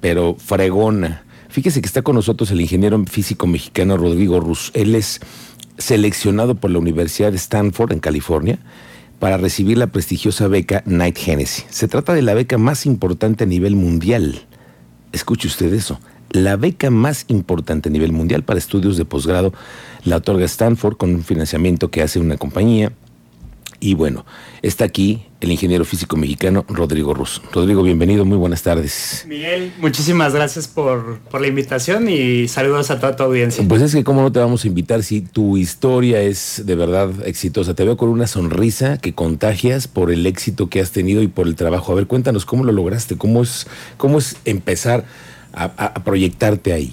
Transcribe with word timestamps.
pero 0.00 0.36
fregona. 0.38 1.24
Fíjese 1.48 1.80
que 1.80 1.86
está 1.86 2.02
con 2.02 2.14
nosotros 2.14 2.50
el 2.50 2.60
ingeniero 2.60 3.02
físico 3.06 3.46
mexicano 3.46 3.96
Rodrigo 3.96 4.40
Rus. 4.40 4.70
Él 4.74 4.94
es 4.94 5.20
seleccionado 5.78 6.54
por 6.54 6.70
la 6.70 6.78
Universidad 6.78 7.32
de 7.32 7.38
Stanford, 7.38 7.92
en 7.92 8.00
California, 8.00 8.58
para 9.18 9.36
recibir 9.36 9.76
la 9.78 9.88
prestigiosa 9.88 10.46
beca 10.48 10.82
Knight 10.82 11.18
Hennessy. 11.26 11.64
Se 11.68 11.88
trata 11.88 12.14
de 12.14 12.22
la 12.22 12.34
beca 12.34 12.58
más 12.58 12.86
importante 12.86 13.44
a 13.44 13.46
nivel 13.46 13.74
mundial. 13.74 14.42
Escuche 15.12 15.48
usted 15.48 15.72
eso. 15.74 16.00
La 16.30 16.56
beca 16.56 16.90
más 16.90 17.24
importante 17.26 17.88
a 17.88 17.92
nivel 17.92 18.12
mundial 18.12 18.44
para 18.44 18.58
estudios 18.58 18.96
de 18.96 19.04
posgrado 19.04 19.52
la 20.04 20.16
otorga 20.16 20.44
Stanford 20.44 20.96
con 20.96 21.14
un 21.14 21.24
financiamiento 21.24 21.90
que 21.90 22.02
hace 22.02 22.20
una 22.20 22.36
compañía 22.36 22.92
y 23.80 23.94
bueno, 23.94 24.26
está 24.62 24.84
aquí 24.84 25.22
el 25.40 25.50
ingeniero 25.50 25.86
físico 25.86 26.16
mexicano 26.16 26.66
Rodrigo 26.68 27.14
Ruz. 27.14 27.40
Rodrigo, 27.50 27.82
bienvenido, 27.82 28.26
muy 28.26 28.36
buenas 28.36 28.62
tardes. 28.62 29.24
Miguel, 29.26 29.72
muchísimas 29.80 30.34
gracias 30.34 30.68
por, 30.68 31.18
la 31.32 31.46
invitación 31.46 32.08
y 32.10 32.46
saludos 32.46 32.90
a 32.90 33.00
toda 33.00 33.16
tu 33.16 33.22
audiencia. 33.22 33.64
Pues 33.66 33.80
es 33.80 33.94
que 33.94 34.04
cómo 34.04 34.20
no 34.20 34.30
te 34.30 34.38
vamos 34.38 34.64
a 34.64 34.68
invitar 34.68 35.02
si 35.02 35.22
tu 35.22 35.56
historia 35.56 36.20
es 36.20 36.62
de 36.66 36.74
verdad 36.74 37.10
exitosa. 37.26 37.74
Te 37.74 37.84
veo 37.84 37.96
con 37.96 38.10
una 38.10 38.26
sonrisa 38.26 38.98
que 38.98 39.14
contagias 39.14 39.88
por 39.88 40.12
el 40.12 40.26
éxito 40.26 40.68
que 40.68 40.80
has 40.80 40.90
tenido 40.90 41.22
y 41.22 41.28
por 41.28 41.46
el 41.46 41.54
trabajo. 41.54 41.92
A 41.92 41.94
ver, 41.94 42.06
cuéntanos 42.06 42.44
cómo 42.44 42.64
lo 42.64 42.72
lograste, 42.72 43.16
cómo 43.16 43.42
es, 43.42 43.66
cómo 43.96 44.18
es 44.18 44.36
empezar 44.44 45.04
a 45.52 45.94
proyectarte 46.04 46.72
ahí. 46.72 46.92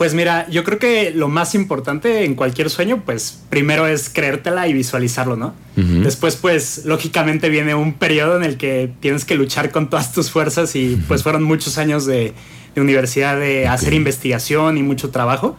Pues 0.00 0.14
mira, 0.14 0.48
yo 0.48 0.64
creo 0.64 0.78
que 0.78 1.10
lo 1.14 1.28
más 1.28 1.54
importante 1.54 2.24
en 2.24 2.34
cualquier 2.34 2.70
sueño, 2.70 3.02
pues 3.04 3.38
primero 3.50 3.86
es 3.86 4.08
creértela 4.08 4.66
y 4.66 4.72
visualizarlo, 4.72 5.36
¿no? 5.36 5.52
Después, 5.76 6.36
pues 6.36 6.86
lógicamente 6.86 7.50
viene 7.50 7.74
un 7.74 7.92
periodo 7.92 8.38
en 8.38 8.42
el 8.42 8.56
que 8.56 8.90
tienes 9.00 9.26
que 9.26 9.34
luchar 9.34 9.70
con 9.70 9.90
todas 9.90 10.14
tus 10.14 10.30
fuerzas 10.30 10.74
y 10.74 10.96
pues 11.06 11.22
fueron 11.22 11.42
muchos 11.42 11.76
años 11.76 12.06
de, 12.06 12.32
de 12.74 12.80
universidad 12.80 13.38
de 13.38 13.66
hacer 13.66 13.94
investigación 13.94 14.76
y 14.78 14.82
mucho 14.82 15.10
trabajo. 15.10 15.56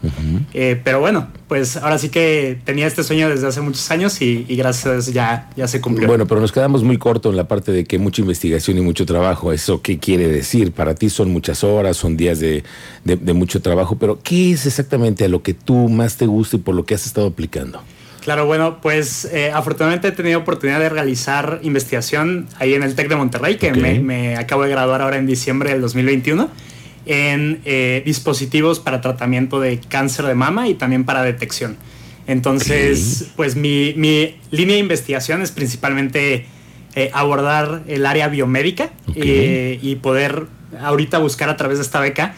Eh, 0.54 0.80
pero 0.84 1.00
bueno, 1.00 1.28
pues 1.48 1.78
ahora 1.78 1.98
sí 1.98 2.10
que 2.10 2.60
tenía 2.64 2.88
este 2.88 3.04
sueño 3.04 3.30
desde 3.30 3.48
hace 3.48 3.62
muchos 3.62 3.90
años 3.92 4.22
y, 4.22 4.44
gracias 4.56 5.08
ya, 5.14 5.50
ya 5.56 5.68
se 5.68 5.82
cumplió. 5.82 6.08
Bueno, 6.08 6.28
pero 6.28 6.42
nos 6.42 6.52
quedamos 6.52 6.84
muy 6.84 6.98
corto 6.98 7.30
en 7.30 7.38
la 7.38 7.48
parte 7.48 7.72
de 7.72 7.84
que 7.84 8.00
mucha 8.00 8.22
investigación 8.22 8.78
y 8.78 8.82
mucho 8.82 9.06
trabajo. 9.06 9.52
¿Eso 9.52 9.82
qué 9.82 10.00
quiere 10.00 10.28
decir? 10.28 10.72
Para 10.72 10.96
ti 10.96 11.10
son 11.10 11.32
muchas 11.32 11.64
horas, 11.64 11.98
son 11.98 12.18
días 12.18 12.40
de, 12.40 12.64
de 13.04 13.34
mucho 13.34 13.62
trabajo, 13.62 13.98
pero 13.98 14.20
¿qué 14.22 14.52
es 14.52 14.66
exactamente 14.66 15.26
a 15.26 15.28
lo 15.28 15.42
que 15.44 15.54
tú 15.54 15.90
más 15.90 16.18
te 16.18 16.26
gusta 16.26 16.56
y 16.56 16.60
por 16.60 16.76
lo 16.76 16.86
que 16.86 16.96
has 16.96 17.06
estado 17.06 17.28
aplicando? 17.28 17.82
Claro, 18.22 18.46
bueno, 18.46 18.80
pues 18.82 19.26
eh, 19.26 19.52
afortunadamente 19.52 20.10
he 20.10 20.12
tenido 20.12 20.40
oportunidad 20.40 20.80
de 20.80 20.90
realizar 20.90 21.60
investigación 21.64 22.48
ahí 22.60 22.76
en 22.76 22.84
el 22.84 22.94
TEC 22.94 23.10
de 23.10 23.16
Monterrey, 23.16 23.58
que 23.58 23.74
me, 23.74 24.00
me, 24.00 24.38
acabo 24.38 24.64
de 24.64 24.70
graduar 24.70 25.02
ahora 25.02 25.18
en 25.18 25.26
diciembre 25.26 25.72
del 25.72 25.82
2021 25.82 26.48
en 27.06 27.62
eh, 27.66 28.02
dispositivos 28.06 28.80
para 28.80 29.02
tratamiento 29.02 29.60
de 29.60 29.80
cáncer 29.80 30.26
de 30.26 30.36
mama 30.36 30.68
y 30.68 30.76
también 30.76 31.04
para 31.04 31.24
detección. 31.24 31.78
Entonces, 32.28 33.32
pues 33.36 33.56
mi, 33.56 33.94
línea 33.94 34.76
de 34.76 34.80
investigación 34.80 35.42
es 35.42 35.52
principalmente 35.52 36.46
eh, 36.96 37.10
abordar 37.14 37.84
el 37.88 38.06
área 38.06 38.28
biomédica 38.28 38.92
eh, 39.16 39.80
y 39.82 39.96
poder 39.96 40.46
ahorita 40.80 41.18
buscar 41.18 41.50
a 41.50 41.58
través 41.58 41.80
de 41.80 41.84
esta 41.84 42.00
beca 42.00 42.36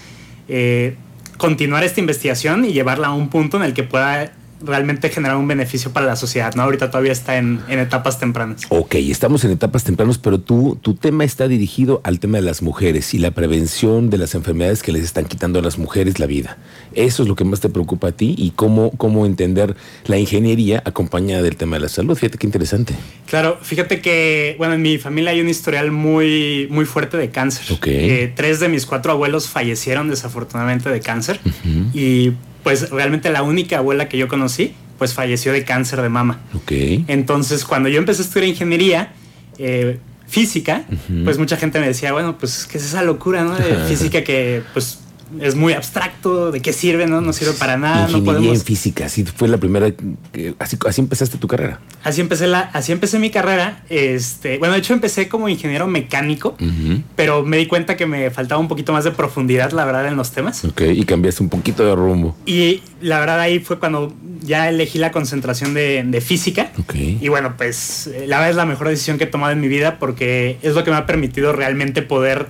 continuar 1.37 1.83
esta 1.83 1.99
investigación 1.99 2.65
y 2.65 2.73
llevarla 2.73 3.07
a 3.07 3.13
un 3.13 3.29
punto 3.29 3.57
en 3.57 3.63
el 3.63 3.73
que 3.73 3.83
pueda 3.83 4.31
realmente 4.63 5.09
generar 5.09 5.37
un 5.37 5.47
beneficio 5.47 5.91
para 5.91 6.05
la 6.05 6.15
sociedad, 6.15 6.53
¿no? 6.55 6.63
Ahorita 6.63 6.89
todavía 6.89 7.11
está 7.11 7.37
en, 7.37 7.61
etapas 7.69 8.19
tempranas. 8.19 8.61
Ok, 8.69 8.95
estamos 8.95 9.43
en 9.43 9.51
etapas 9.51 9.83
tempranas, 9.83 10.17
pero 10.17 10.39
tú, 10.39 10.77
tu 10.81 10.95
tema 10.95 11.23
está 11.23 11.47
dirigido 11.47 12.01
al 12.03 12.19
tema 12.19 12.37
de 12.37 12.43
las 12.43 12.61
mujeres 12.61 13.13
y 13.13 13.19
la 13.19 13.31
prevención 13.31 14.09
de 14.09 14.17
las 14.17 14.35
enfermedades 14.35 14.83
que 14.83 14.91
les 14.91 15.03
están 15.03 15.25
quitando 15.25 15.59
a 15.59 15.61
las 15.61 15.77
mujeres 15.77 16.19
la 16.19 16.25
vida. 16.25 16.57
Eso 16.93 17.23
es 17.23 17.29
lo 17.29 17.35
que 17.35 17.43
más 17.43 17.59
te 17.59 17.69
preocupa 17.69 18.09
a 18.09 18.11
ti 18.11 18.35
y 18.37 18.51
cómo, 18.51 18.91
cómo 18.91 19.25
entender 19.25 19.75
la 20.05 20.17
ingeniería 20.17 20.81
acompañada 20.85 21.41
del 21.41 21.55
tema 21.55 21.77
de 21.77 21.81
la 21.81 21.89
salud. 21.89 22.15
Fíjate 22.15 22.37
qué 22.37 22.47
interesante. 22.47 22.95
Claro, 23.27 23.57
fíjate 23.61 24.01
que, 24.01 24.55
bueno, 24.57 24.75
en 24.75 24.81
mi 24.81 24.97
familia 24.97 25.31
hay 25.31 25.41
un 25.41 25.49
historial 25.49 25.91
muy, 25.91 26.67
muy 26.69 26.85
fuerte 26.85 27.17
de 27.17 27.29
cáncer. 27.29 27.73
Okay. 27.75 28.09
Eh, 28.09 28.33
tres 28.35 28.59
de 28.59 28.69
mis 28.69 28.85
cuatro 28.85 29.11
abuelos 29.11 29.49
fallecieron 29.49 30.09
desafortunadamente 30.09 30.89
de 30.89 30.99
cáncer 30.99 31.39
y 31.93 32.33
pues 32.63 32.89
realmente 32.89 33.29
la 33.29 33.43
única 33.43 33.77
abuela 33.77 34.07
que 34.09 34.17
yo 34.17 34.27
conocí, 34.27 34.73
pues 34.97 35.13
falleció 35.13 35.51
de 35.51 35.63
cáncer 35.63 36.01
de 36.01 36.09
mama. 36.09 36.39
Ok. 36.53 36.71
Entonces, 37.07 37.65
cuando 37.65 37.89
yo 37.89 37.97
empecé 37.97 38.21
a 38.21 38.25
estudiar 38.25 38.49
ingeniería 38.49 39.13
eh, 39.57 39.99
física, 40.27 40.83
pues 41.23 41.37
mucha 41.37 41.57
gente 41.57 41.79
me 41.79 41.87
decía, 41.87 42.13
bueno, 42.13 42.37
pues, 42.37 42.67
¿qué 42.71 42.77
es 42.77 42.85
esa 42.85 43.03
locura, 43.03 43.43
no? 43.43 43.55
De 43.55 43.75
física 43.87 44.23
que, 44.23 44.63
pues, 44.73 44.99
es 45.41 45.55
muy 45.55 45.73
abstracto, 45.73 46.51
de 46.51 46.61
qué 46.61 46.73
sirve, 46.73 47.07
¿no? 47.07 47.21
No 47.21 47.33
sirve 47.33 47.53
para 47.53 47.77
nada. 47.77 48.07
no 48.07 48.23
podemos... 48.23 48.57
en 48.57 48.65
física, 48.65 49.05
así 49.05 49.23
fue 49.23 49.47
la 49.47 49.57
primera, 49.57 49.91
así, 50.59 50.77
así 50.87 51.01
empezaste 51.01 51.37
tu 51.37 51.47
carrera. 51.47 51.79
Así 52.03 52.21
empecé, 52.21 52.47
la, 52.47 52.59
así 52.73 52.91
empecé 52.91 53.19
mi 53.19 53.29
carrera. 53.29 53.83
Este, 53.89 54.57
bueno, 54.57 54.73
de 54.73 54.79
hecho 54.79 54.93
empecé 54.93 55.29
como 55.29 55.49
ingeniero 55.49 55.87
mecánico, 55.87 56.55
pero 57.15 57.43
me 57.43 57.57
di 57.57 57.67
cuenta 57.67 57.95
que 57.95 58.05
me 58.05 58.29
faltaba 58.31 58.59
un 58.59 58.67
poquito 58.67 58.93
más 58.93 59.03
de 59.03 59.11
profundidad, 59.11 59.71
la 59.71 59.85
verdad, 59.85 60.07
en 60.07 60.15
los 60.15 60.31
temas. 60.31 60.63
Ok, 60.65 60.81
y 60.93 61.03
cambiaste 61.05 61.43
un 61.43 61.49
poquito 61.49 61.85
de 61.85 61.95
rumbo. 61.95 62.35
Y 62.45 62.81
la 63.01 63.19
verdad 63.19 63.39
ahí 63.39 63.59
fue 63.59 63.79
cuando 63.79 64.13
ya 64.41 64.69
elegí 64.69 64.99
la 64.99 65.11
concentración 65.11 65.73
de, 65.73 66.03
de 66.05 66.21
física. 66.21 66.71
Okay. 66.79 67.17
Y 67.21 67.27
bueno, 67.29 67.55
pues 67.57 68.09
la 68.27 68.37
verdad 68.37 68.49
es 68.49 68.55
la 68.55 68.65
mejor 68.65 68.89
decisión 68.89 69.17
que 69.17 69.25
he 69.25 69.27
tomado 69.27 69.53
en 69.53 69.61
mi 69.61 69.67
vida 69.67 69.99
porque 69.99 70.57
es 70.61 70.73
lo 70.73 70.83
que 70.83 70.91
me 70.91 70.97
ha 70.97 71.05
permitido 71.05 71.53
realmente 71.53 72.01
poder 72.01 72.47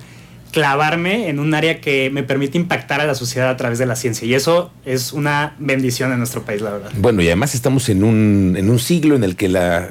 clavarme 0.54 1.28
en 1.28 1.40
un 1.40 1.52
área 1.52 1.80
que 1.80 2.10
me 2.10 2.22
permite 2.22 2.56
impactar 2.56 3.00
a 3.00 3.06
la 3.06 3.16
sociedad 3.16 3.50
a 3.50 3.56
través 3.56 3.80
de 3.80 3.86
la 3.86 3.96
ciencia. 3.96 4.24
Y 4.24 4.34
eso 4.34 4.70
es 4.84 5.12
una 5.12 5.56
bendición 5.58 6.12
en 6.12 6.18
nuestro 6.18 6.44
país, 6.44 6.62
la 6.62 6.70
verdad. 6.70 6.92
Bueno, 6.96 7.22
y 7.22 7.26
además 7.26 7.56
estamos 7.56 7.88
en 7.88 8.04
un, 8.04 8.54
en 8.56 8.70
un 8.70 8.78
siglo 8.78 9.16
en 9.16 9.24
el 9.24 9.34
que 9.34 9.48
la, 9.48 9.88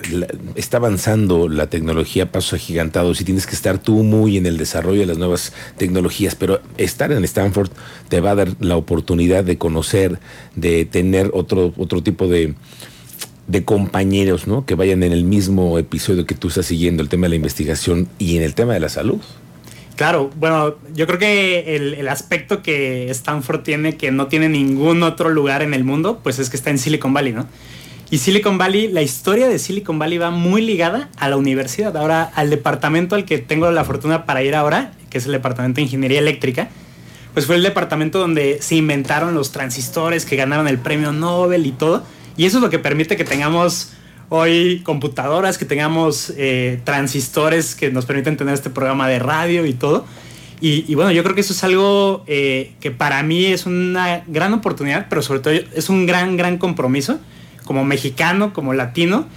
está 0.56 0.78
avanzando 0.78 1.50
la 1.50 1.68
tecnología 1.68 2.24
a 2.24 2.32
pasos 2.32 2.54
agigantados 2.54 3.20
y 3.20 3.26
tienes 3.26 3.46
que 3.46 3.56
estar 3.56 3.78
tú 3.78 4.04
muy 4.04 4.38
en 4.38 4.46
el 4.46 4.58
desarrollo 4.58 5.02
de 5.02 5.08
las 5.08 5.18
nuevas 5.18 5.52
tecnologías. 5.78 6.36
Pero 6.36 6.62
estar 6.78 7.12
en 7.12 7.26
Stanford 7.26 7.70
te 8.08 8.22
va 8.22 8.32
a 8.32 8.36
dar 8.36 8.56
la 8.62 8.78
oportunidad 8.78 9.44
de 9.44 9.58
conocer, 9.58 10.18
de 10.56 10.86
tener 10.86 11.30
otro, 11.34 11.74
otro 11.76 12.02
tipo 12.02 12.30
de 12.30 12.56
de 13.46 13.66
compañeros, 13.66 14.48
¿no? 14.48 14.66
Que 14.66 14.76
vayan 14.76 15.04
en 15.04 15.12
el 15.12 15.26
mismo 15.26 15.78
episodio 15.78 16.26
que 16.26 16.34
tú 16.34 16.48
estás 16.48 16.66
siguiendo, 16.66 17.04
el 17.04 17.10
tema 17.10 17.26
de 17.26 17.32
la 17.32 17.36
investigación 17.36 18.08
y 18.18 18.38
en 18.38 18.44
el 18.44 18.54
tema 18.54 18.74
de 18.74 18.80
la 18.80 18.88
salud. 18.88 19.20
Claro, 19.96 20.32
bueno, 20.36 20.76
yo 20.94 21.06
creo 21.06 21.20
que 21.20 21.76
el, 21.76 22.08
aspecto 22.08 22.64
que 22.64 23.12
Stanford 23.12 23.62
tiene 23.62 23.96
que 23.96 24.12
no 24.12 24.28
tiene 24.28 24.50
ningún 24.50 25.04
otro 25.04 25.30
lugar 25.30 25.62
en 25.62 25.74
el 25.74 25.84
mundo, 25.84 26.20
pues 26.24 26.40
es 26.40 26.50
que 26.50 26.58
está 26.58 26.72
en 26.72 26.80
Silicon 26.80 27.14
Valley, 27.14 27.34
¿no? 27.34 27.48
Y 28.10 28.18
Silicon 28.20 28.58
Valley, 28.58 28.90
la 28.90 29.02
historia 29.02 29.48
de 29.48 29.58
Silicon 29.60 29.98
Valley 29.98 30.18
va 30.18 30.30
muy 30.30 30.62
ligada 30.62 31.10
a 31.18 31.30
la 31.30 31.38
universidad. 31.38 31.96
Ahora, 31.98 32.24
al 32.24 32.50
departamento 32.50 33.16
al 33.16 33.26
que 33.26 33.40
tengo 33.40 33.70
la 33.72 33.84
fortuna 33.84 34.26
para 34.26 34.44
ir 34.44 34.56
ahora, 34.56 34.94
que 35.10 35.18
es 35.18 35.26
el 35.26 35.32
departamento 35.32 35.78
de 35.78 35.84
ingeniería 35.84 36.20
eléctrica, 36.20 36.70
pues 37.34 37.48
fue 37.48 37.56
el 37.56 37.64
departamento 37.64 38.20
donde 38.20 38.62
se 38.62 38.76
inventaron 38.76 39.34
los 39.34 39.52
transistores 39.52 40.26
que 40.26 40.36
ganaron 40.36 40.68
el 40.68 40.78
premio 40.78 41.12
Nobel 41.12 41.66
y 41.66 41.72
todo. 41.72 42.04
Y 42.38 42.46
eso 42.46 42.58
es 42.58 42.64
lo 42.64 42.70
que 42.70 42.80
permite 42.80 43.16
que 43.16 43.24
tengamos 43.24 43.94
hoy 44.36 44.80
computadoras, 44.80 45.60
que 45.60 45.66
tengamos 45.66 46.34
eh, 46.38 46.82
transistores 46.86 47.76
que 47.76 47.92
nos 47.92 48.08
permiten 48.08 48.36
tener 48.36 48.56
este 48.56 48.72
programa 48.72 49.08
de 49.08 49.20
radio 49.20 49.68
y 49.68 49.74
todo. 49.74 50.08
Y, 50.60 50.96
bueno, 50.96 51.12
yo 51.12 51.24
creo 51.24 51.36
que 51.36 51.42
eso 51.42 51.52
es 51.52 51.62
algo 51.66 52.24
eh, 52.26 52.72
que 52.80 52.90
para 52.90 53.22
mí 53.22 53.46
es 53.48 53.66
una 53.66 54.24
gran 54.28 54.54
oportunidad, 54.54 55.08
pero 55.10 55.22
sobre 55.22 55.42
todo 55.42 55.54
es 55.54 55.90
un 55.90 56.06
gran, 56.06 56.38
gran 56.38 56.58
compromiso 56.58 57.20
como 57.66 57.84
mexicano, 57.84 58.54
como 58.54 58.74
latino, 58.74 59.28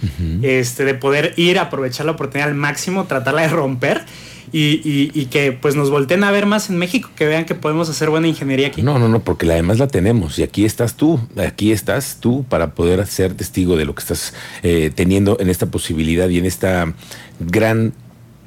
este, 0.41 0.85
de 0.85 0.93
poder 0.93 1.33
ir 1.35 1.59
a 1.59 1.63
aprovechar 1.63 2.05
la 2.05 2.13
oportunidad 2.13 2.49
al 2.49 2.55
máximo, 2.55 3.05
tratarla 3.05 3.41
de 3.41 3.49
romper 3.49 4.05
y, 4.51 5.25
que 5.25 5.51
pues 5.51 5.75
nos 5.75 5.89
volteen 5.89 6.23
a 6.23 6.31
ver 6.31 6.45
más 6.45 6.69
en 6.69 6.77
México, 6.77 7.09
que 7.15 7.25
vean 7.25 7.45
que 7.45 7.55
podemos 7.55 7.89
hacer 7.89 8.09
buena 8.09 8.27
ingeniería 8.27 8.67
aquí. 8.67 8.81
No, 8.81 8.99
no, 8.99 9.09
no, 9.09 9.19
porque 9.19 9.49
además 9.51 9.79
la 9.79 9.87
tenemos 9.87 10.39
y 10.39 10.43
aquí 10.43 10.65
estás 10.65 10.95
tú, 10.95 11.19
aquí 11.37 11.71
estás 11.71 12.17
tú 12.19 12.45
para 12.47 12.73
poder 12.73 13.05
ser 13.07 13.33
testigo 13.33 13.75
de 13.75 13.85
lo 13.85 13.95
que 13.95 14.01
estás 14.01 14.33
eh, 14.63 14.91
teniendo 14.93 15.37
en 15.39 15.49
esta 15.49 15.65
posibilidad 15.67 16.29
y 16.29 16.37
en 16.37 16.45
esta 16.45 16.93
gran 17.39 17.93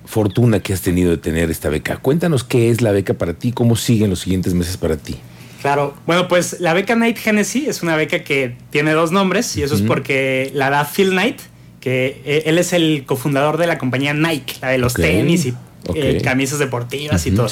fortuna 0.06 0.60
que 0.60 0.72
has 0.72 0.80
tenido 0.80 1.10
de 1.10 1.18
tener 1.18 1.50
esta 1.50 1.68
beca. 1.68 1.96
Cuéntanos 1.98 2.44
qué 2.44 2.70
es 2.70 2.80
la 2.80 2.92
beca 2.92 3.14
para 3.14 3.34
ti, 3.34 3.52
cómo 3.52 3.76
siguen 3.76 4.10
los 4.10 4.20
siguientes 4.20 4.54
meses 4.54 4.76
para 4.76 4.96
ti. 4.96 5.16
Claro, 5.62 5.94
bueno, 6.06 6.26
pues 6.26 6.58
la 6.60 6.72
beca 6.72 6.94
Knight 6.94 7.18
Genesis 7.18 7.68
es 7.68 7.82
una 7.82 7.94
beca 7.94 8.24
que 8.24 8.56
tiene 8.70 8.92
dos 8.92 9.12
nombres 9.12 9.56
y 9.56 9.62
eso 9.62 9.74
es 9.74 9.82
porque 9.82 10.50
la 10.54 10.70
da 10.70 10.86
Phil 10.86 11.10
Knight, 11.10 11.38
que 11.80 12.22
eh, 12.24 12.44
él 12.46 12.56
es 12.56 12.72
el 12.72 13.04
cofundador 13.04 13.58
de 13.58 13.66
la 13.66 13.76
compañía 13.76 14.14
Nike, 14.14 14.54
la 14.62 14.68
de 14.68 14.78
los 14.78 14.94
tenis 14.94 15.46
y 15.46 15.54
eh, 15.94 16.20
camisas 16.22 16.58
deportivas 16.58 17.26
y 17.26 17.32
todo. 17.32 17.48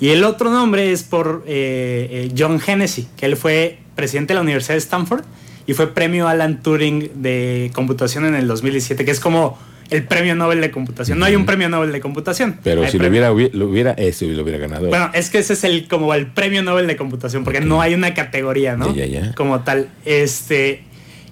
Y 0.00 0.08
el 0.08 0.24
otro 0.24 0.50
nombre 0.50 0.90
es 0.90 1.04
por 1.04 1.44
eh, 1.46 2.08
eh, 2.10 2.34
John 2.36 2.60
Hennessy, 2.64 3.06
que 3.16 3.26
él 3.26 3.36
fue 3.36 3.78
presidente 3.94 4.32
de 4.32 4.36
la 4.36 4.40
Universidad 4.40 4.74
de 4.74 4.78
Stanford 4.78 5.22
y 5.66 5.74
fue 5.74 5.94
premio 5.94 6.26
Alan 6.26 6.62
Turing 6.62 7.22
de 7.22 7.70
computación 7.72 8.24
en 8.24 8.34
el 8.34 8.48
2017, 8.48 9.04
que 9.04 9.10
es 9.12 9.20
como 9.20 9.58
el 9.90 10.04
premio 10.04 10.34
Nobel 10.34 10.60
de 10.60 10.70
computación. 10.70 11.18
No 11.18 11.24
hay 11.24 11.36
un 11.36 11.46
premio 11.46 11.68
Nobel 11.68 11.92
de 11.92 12.00
computación. 12.00 12.58
Pero 12.64 12.88
si 12.88 12.98
lo 12.98 13.08
hubiera, 13.08 13.28
lo 13.28 13.68
hubiera, 13.68 13.92
ese 13.92 14.26
lo 14.26 14.42
hubiera 14.42 14.58
ganado. 14.58 14.88
Bueno, 14.88 15.10
es 15.12 15.30
que 15.30 15.38
ese 15.38 15.52
es 15.52 15.64
el 15.64 15.86
como 15.86 16.14
el 16.14 16.26
premio 16.26 16.62
Nobel 16.62 16.86
de 16.86 16.96
computación, 16.96 17.44
porque 17.44 17.60
no 17.60 17.80
hay 17.80 17.94
una 17.94 18.14
categoría, 18.14 18.76
¿no? 18.76 18.94
Ya, 18.94 19.06
ya, 19.06 19.34
Como 19.34 19.60
tal. 19.60 19.88
Este. 20.04 20.84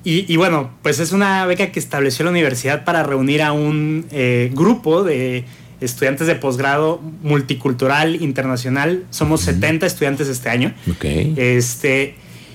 Y, 0.02 0.34
bueno, 0.36 0.70
pues 0.82 0.98
es 0.98 1.12
una 1.12 1.44
beca 1.44 1.72
que 1.72 1.78
estableció 1.78 2.24
la 2.24 2.30
universidad 2.30 2.84
para 2.84 3.02
reunir 3.02 3.42
a 3.42 3.52
un 3.52 4.06
eh, 4.10 4.50
grupo 4.54 5.04
de 5.04 5.44
estudiantes 5.80 6.26
de 6.26 6.34
posgrado 6.34 7.00
multicultural 7.22 8.22
internacional. 8.22 9.04
Somos 9.10 9.40
70 9.42 9.86
estudiantes 9.86 10.28
este 10.28 10.48
año. 10.48 10.74
Ok. 10.90 11.04
Este, 11.36 12.14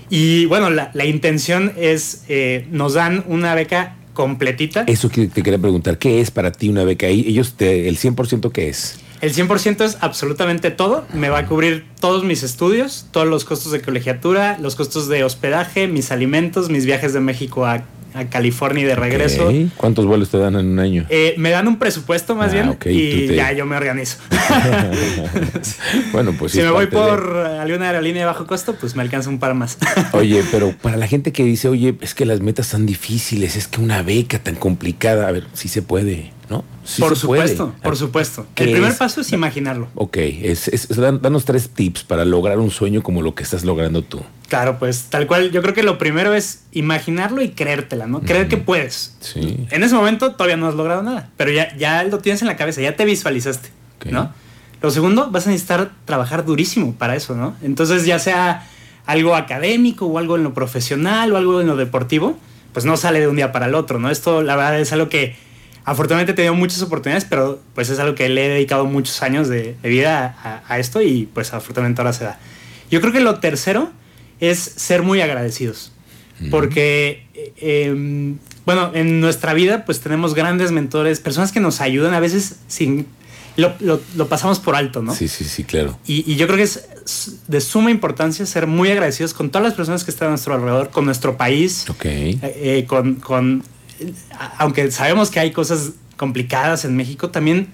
y 0.10 0.46
bueno, 0.46 0.70
la, 0.70 1.06
intención 1.06 1.74
es, 1.78 2.24
eh, 2.28 2.68
nos 2.72 2.94
dan 2.94 3.24
una 3.28 3.56
beca 3.56 3.96
completita. 4.14 4.84
Eso 4.88 5.10
que 5.10 5.28
te 5.28 5.44
quería 5.44 5.60
preguntar, 5.60 5.98
¿qué 5.98 6.22
es 6.22 6.32
para 6.32 6.52
ti 6.52 6.70
una 6.70 6.84
beca? 6.84 7.08
Ellos, 7.08 7.54
te, 7.54 7.88
el 7.90 7.98
100% 7.98 8.52
qué 8.52 8.70
es? 8.70 9.00
El 9.22 9.34
100% 9.34 9.84
es 9.84 9.98
absolutamente 10.02 10.72
todo. 10.72 11.06
Me 11.14 11.30
va 11.30 11.40
a 11.40 11.46
cubrir 11.48 11.86
todos 12.00 12.24
mis 12.24 12.44
estudios, 12.44 13.08
todos 13.12 13.28
los 13.28 13.46
costos 13.46 13.72
de 13.72 13.82
colegiatura, 13.82 14.58
los 14.60 14.76
costos 14.76 15.08
de 15.08 15.24
hospedaje, 15.24 15.88
mis 15.88 16.12
alimentos, 16.12 16.70
mis 16.70 16.86
viajes 16.86 17.14
de 17.14 17.22
México 17.22 17.66
a 17.66 17.84
a 18.16 18.26
California 18.30 18.84
y 18.84 18.86
de 18.86 18.96
regreso. 18.96 19.52
¿Cuántos 19.76 20.06
vuelos 20.06 20.30
te 20.30 20.38
dan 20.38 20.56
en 20.56 20.68
un 20.68 20.80
año? 20.80 21.06
Eh, 21.10 21.36
me 21.38 21.50
dan 21.52 21.68
un 21.68 21.78
presupuesto 21.78 22.34
más 22.34 22.52
ah, 22.52 22.54
bien 22.54 22.78
y 22.86 23.28
ya 23.36 23.52
yo 23.52 23.66
me 23.66 23.76
organizo. 23.76 24.18
bueno, 26.14 26.34
pues 26.40 26.54
si 26.54 26.60
me 26.60 26.70
voy 26.70 26.88
por 26.88 27.36
alguna 27.36 27.90
aerolínea 27.90 28.22
de 28.22 28.28
bajo 28.28 28.48
costo, 28.48 28.76
pues 28.76 28.96
me 28.96 29.02
alcanza 29.02 29.30
un 29.30 29.40
par 29.40 29.54
más. 29.54 29.78
oye, 30.14 30.44
pero 30.50 30.72
para 30.82 30.96
la 30.96 31.08
gente 31.08 31.34
que 31.34 31.44
dice, 31.44 31.68
oye, 31.68 31.96
es 32.00 32.14
que 32.14 32.26
las 32.26 32.40
metas 32.40 32.70
tan 32.70 32.86
difíciles, 32.86 33.58
es 33.58 33.68
que 33.68 33.82
una 33.82 34.02
beca 34.02 34.40
tan 34.40 34.56
complicada, 34.56 35.28
a 35.28 35.32
ver, 35.32 35.48
sí 35.54 35.68
se 35.68 35.82
puede. 35.82 36.34
¿no? 36.50 36.64
por 37.00 37.16
supuesto, 37.16 37.74
por 37.82 37.98
supuesto. 37.98 38.46
El 38.56 38.72
primer 38.72 38.96
paso 38.96 39.22
es 39.22 39.32
imaginarlo. 39.32 39.88
Ok, 39.96 40.18
es, 40.18 40.88
danos 40.96 41.46
tres 41.46 41.70
tips 41.70 42.04
para 42.04 42.24
lograr 42.26 42.60
un 42.60 42.72
sueño 42.72 43.02
como 43.02 43.22
lo 43.22 43.34
que 43.34 43.44
estás 43.44 43.66
logrando 43.66 44.04
tú. 44.04 44.22
Claro, 44.56 44.80
pues 44.80 45.08
tal 45.10 45.28
cual, 45.28 45.52
yo 45.52 45.62
creo 45.62 45.74
que 45.74 45.84
lo 45.84 45.98
primero 45.98 46.34
es 46.34 46.64
imaginarlo 46.72 47.42
y 47.42 47.50
creértela, 47.50 48.08
¿no? 48.08 48.22
Creer 48.22 48.48
que 48.48 48.56
puedes. 48.56 49.14
Sí. 49.20 49.68
En 49.70 49.84
ese 49.84 49.96
momento 49.96 50.32
todavía 50.32 50.56
no 50.56 50.70
has 50.70 50.76
logrado 50.76 51.04
nada, 51.04 51.30
pero 51.36 51.52
ya, 51.52 51.76
ya 51.76 52.06
lo 52.06 52.20
tienes 52.20 52.42
en 52.42 52.48
la 52.48 52.56
cabeza, 52.56 52.80
ya 52.80 52.96
te 52.96 53.04
visualizaste, 53.04 53.68
¿no? 54.10 54.32
Lo 54.82 54.92
segundo, 54.92 55.30
vas 55.30 55.46
a 55.46 55.50
necesitar 55.50 55.92
trabajar 56.06 56.46
durísimo 56.46 56.94
para 56.94 57.18
eso, 57.18 57.36
¿no? 57.36 57.58
Entonces, 57.64 58.06
ya 58.06 58.18
sea 58.18 58.66
algo 59.06 59.36
académico 59.36 60.06
o 60.06 60.20
algo 60.20 60.38
en 60.38 60.44
lo 60.44 60.54
profesional 60.54 61.34
o 61.34 61.38
algo 61.38 61.60
en 61.60 61.68
lo 61.68 61.76
deportivo, 61.76 62.40
pues 62.72 62.86
no 62.86 62.96
sale 62.96 63.20
de 63.20 63.28
un 63.28 63.36
día 63.36 63.52
para 63.52 63.66
el 63.66 63.76
otro, 63.76 64.00
¿no? 64.00 64.10
Esto, 64.10 64.42
la 64.42 64.56
verdad, 64.56 64.80
es 64.80 64.94
algo 64.94 65.10
que 65.10 65.36
afortunadamente 65.84 66.32
he 66.32 66.36
tenido 66.36 66.54
muchas 66.54 66.82
oportunidades, 66.82 67.26
pero 67.26 67.60
pues 67.74 67.90
es 67.90 68.00
algo 68.00 68.16
que 68.16 68.30
le 68.30 68.46
he 68.46 68.50
dedicado 68.52 68.86
muchos 68.86 69.22
años 69.22 69.50
de, 69.50 69.76
vida 69.84 70.64
a, 70.66 70.80
esto 70.80 71.02
y 71.02 71.26
pues 71.26 71.54
afortunadamente 71.54 72.00
ahora 72.00 72.14
se 72.14 72.24
da. 72.24 72.40
Yo 72.90 73.02
creo 73.02 73.12
que 73.12 73.20
lo 73.20 73.40
tercero 73.42 73.92
es 74.40 74.60
ser 74.60 75.04
muy 75.04 75.22
agradecidos, 75.22 75.92
porque, 76.52 77.26
em, 77.58 78.38
bueno, 78.66 78.92
en 78.94 79.22
nuestra 79.22 79.54
vida 79.54 79.86
pues 79.86 80.02
tenemos 80.02 80.34
grandes 80.34 80.72
mentores, 80.72 81.20
personas 81.20 81.52
que 81.52 81.60
nos 81.60 81.82
ayudan 81.82 82.14
a 82.14 82.20
veces 82.20 82.58
sin... 82.68 83.08
Lo, 83.58 84.28
pasamos 84.28 84.60
por 84.60 84.76
alto, 84.76 85.02
¿no? 85.02 85.16
Sí, 85.16 85.30
sí, 85.30 85.46
sí, 85.46 85.64
claro. 85.64 85.98
Y, 86.06 86.36
yo 86.36 86.46
creo 86.46 86.58
que 86.58 86.64
es 86.64 86.90
de 87.48 87.62
suma 87.62 87.90
importancia 87.90 88.46
ser 88.46 88.68
muy 88.68 88.92
agradecidos 88.92 89.34
con 89.34 89.50
todas 89.50 89.66
las 89.66 89.76
personas 89.76 90.04
que 90.04 90.12
están 90.12 90.28
a 90.28 90.32
nuestro 90.32 90.56
alrededor, 90.56 90.90
con 90.90 91.06
nuestro 91.06 91.38
país, 91.38 91.90
okay. 91.90 92.38
Eh, 92.44 92.84
con, 92.86 93.16
con 93.16 93.64
aunque 94.58 94.92
sabemos 94.92 95.30
que 95.30 95.40
hay 95.40 95.52
cosas 95.52 95.92
complicadas 96.18 96.86
en 96.86 96.96
México, 96.96 97.30
también 97.30 97.68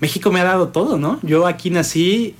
México 0.00 0.32
me 0.32 0.40
ha 0.40 0.44
dado 0.44 0.68
todo, 0.68 0.98
¿no? 0.98 1.20
Yo 1.22 1.46
aquí 1.46 1.70
nací 1.70 2.34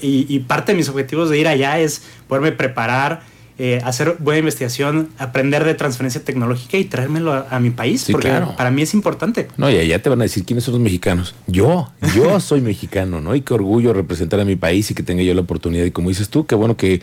y, 0.00 0.38
parte 0.40 0.72
de 0.72 0.76
mis 0.76 0.88
objetivos 0.88 1.30
de 1.30 1.38
ir 1.38 1.48
allá 1.48 1.78
es 1.78 2.02
poderme 2.26 2.52
preparar, 2.52 3.20
eh, 3.58 3.80
hacer 3.84 4.16
buena 4.20 4.38
investigación, 4.38 5.10
aprender 5.18 5.64
de 5.64 5.74
transferencia 5.74 6.22
tecnológica 6.24 6.78
y 6.78 6.84
traérmelo 6.84 7.46
a, 7.50 7.60
mi 7.60 7.70
país, 7.70 8.06
porque 8.10 8.30
para 8.56 8.70
mí 8.70 8.82
es 8.82 8.94
importante. 8.94 9.48
No, 9.56 9.70
y 9.70 9.76
allá 9.76 10.00
te 10.00 10.08
van 10.08 10.20
a 10.20 10.24
decir 10.24 10.44
quiénes 10.44 10.64
son 10.64 10.74
los 10.74 10.80
mexicanos. 10.80 11.34
Yo, 11.46 11.90
yo 12.14 12.40
soy 12.40 12.60
mexicano, 12.60 13.20
¿no? 13.20 13.34
Y 13.34 13.42
qué 13.42 13.54
orgullo 13.54 13.92
representar 13.92 14.40
a 14.40 14.44
mi 14.44 14.56
país 14.56 14.90
y 14.90 14.94
que 14.94 15.02
tenga 15.02 15.22
yo 15.22 15.34
la 15.34 15.42
oportunidad. 15.42 15.84
Y 15.84 15.90
como 15.90 16.08
dices 16.08 16.30
tú, 16.30 16.46
qué 16.46 16.54
bueno 16.54 16.76
que 16.76 17.02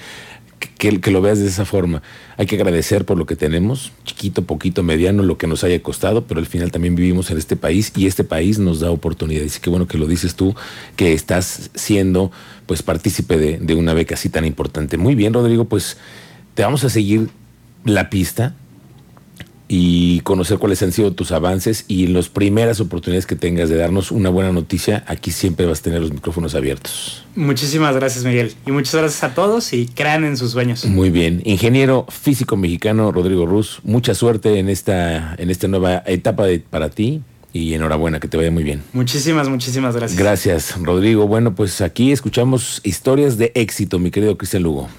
que, 0.78 1.00
que, 1.00 1.12
lo 1.12 1.22
veas 1.22 1.40
de 1.40 1.48
esa 1.48 1.66
forma. 1.66 2.02
Hay 2.38 2.46
que 2.46 2.56
agradecer 2.56 3.06
por 3.06 3.18
lo 3.18 3.26
que 3.26 3.36
tenemos, 3.36 3.92
chiquito, 4.04 4.44
poquito, 4.44 4.84
mediano, 4.84 5.24
lo 5.24 5.38
que 5.38 5.48
nos 5.48 5.64
haya 5.64 5.82
costado, 5.82 6.26
pero 6.26 6.40
al 6.40 6.46
final 6.46 6.72
también 6.72 6.96
vivimos 6.96 7.32
en 7.32 7.38
este 7.38 7.56
país 7.56 7.92
y 7.96 8.08
este 8.08 8.24
país 8.24 8.60
nos 8.60 8.80
da 8.80 8.92
oportunidades. 8.92 9.58
Y 9.58 9.60
qué 9.60 9.70
bueno 9.70 9.88
que 9.88 9.98
lo 9.98 10.08
dices 10.08 10.36
tú, 10.36 10.56
que 10.96 11.14
estás 11.14 11.72
siendo 11.76 12.32
pues 12.66 12.84
partícipe 12.84 13.38
de, 13.38 13.58
de 13.58 13.76
una 13.76 13.94
beca 13.94 14.16
así 14.16 14.30
tan 14.30 14.46
importante. 14.46 14.98
Muy 14.98 15.16
bien, 15.16 15.34
Rodrigo, 15.34 15.66
pues 15.66 15.98
te 16.54 16.64
vamos 16.64 16.84
a 16.84 16.90
seguir 16.90 17.30
la 17.84 18.10
pista 18.10 18.56
y 19.68 20.20
conocer 20.22 20.60
cuáles 20.60 20.82
han 20.84 20.92
sido 20.92 21.14
tus 21.14 21.32
avances 21.32 21.86
y 21.88 22.06
en 22.06 22.14
las 22.14 22.30
primeras 22.30 22.80
oportunidades 22.80 23.26
que 23.26 23.36
tengas 23.36 23.70
de 23.70 23.78
darnos 23.78 24.12
una 24.12 24.30
buena 24.30 24.52
noticia, 24.52 25.04
aquí 25.08 25.32
siempre 25.32 25.66
vas 25.66 25.80
a 25.80 25.84
tener 25.84 26.02
los 26.02 26.12
micrófonos 26.12 26.54
abiertos. 26.56 27.26
Muchísimas 27.36 27.96
gracias 27.96 28.24
Miguel 28.26 28.54
y 28.66 28.72
muchas 28.72 28.96
gracias 28.96 29.24
a 29.24 29.34
todos 29.34 29.74
y 29.74 29.88
crean 29.88 30.24
en 30.24 30.38
sus 30.38 30.52
sueños. 30.52 30.86
Muy 30.86 31.10
bien, 31.10 31.42
ingeniero 31.46 32.06
físico 32.10 32.58
mexicano 32.58 33.12
Rodrigo 33.12 33.46
Ruz, 33.46 33.80
mucha 33.84 34.14
suerte 34.14 34.60
en 34.60 34.70
esta, 34.70 35.36
en 35.38 35.50
esta 35.50 35.68
nueva 35.68 36.04
etapa 36.06 36.46
de, 36.46 36.60
para 36.60 36.90
ti 36.90 37.22
y 37.56 37.74
enhorabuena, 37.74 38.20
que 38.20 38.28
te 38.28 38.36
vaya 38.36 38.52
muy 38.52 38.64
bien. 38.64 38.84
Muchísimas, 38.92 39.48
muchísimas 39.48 39.96
gracias. 39.96 40.20
Gracias, 40.20 40.76
Rodrigo. 40.82 41.26
Bueno, 41.26 41.56
pues 41.56 41.80
aquí 41.80 42.12
escuchamos 42.12 42.82
historias 42.84 43.38
de 43.38 43.54
éxito, 43.56 43.98
mi 43.98 44.12
querido 44.12 44.38
Cristian 44.38 44.64
Lugo. 44.64 44.90